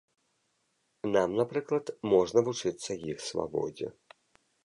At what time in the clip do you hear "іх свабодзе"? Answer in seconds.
3.13-3.87